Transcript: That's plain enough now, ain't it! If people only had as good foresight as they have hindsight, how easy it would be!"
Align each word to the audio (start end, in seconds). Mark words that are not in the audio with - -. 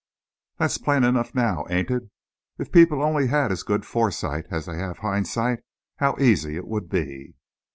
That's 0.57 0.79
plain 0.79 1.03
enough 1.03 1.35
now, 1.35 1.67
ain't 1.69 1.91
it! 1.91 2.09
If 2.57 2.71
people 2.71 3.03
only 3.03 3.27
had 3.27 3.51
as 3.51 3.61
good 3.61 3.85
foresight 3.85 4.47
as 4.49 4.65
they 4.65 4.77
have 4.79 4.97
hindsight, 4.97 5.59
how 5.97 6.15
easy 6.19 6.55
it 6.55 6.67
would 6.67 6.89
be!" 6.89 7.35